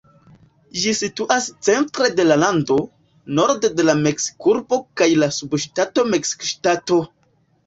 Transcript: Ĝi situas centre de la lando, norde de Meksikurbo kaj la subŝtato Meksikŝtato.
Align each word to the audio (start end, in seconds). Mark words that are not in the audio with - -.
Ĝi 0.83 0.93
situas 0.99 1.49
centre 1.67 2.07
de 2.19 2.25
la 2.29 2.37
lando, 2.45 2.77
norde 3.41 3.71
de 3.81 3.95
Meksikurbo 4.01 4.81
kaj 5.03 5.11
la 5.25 5.31
subŝtato 5.37 6.09
Meksikŝtato. 6.17 7.01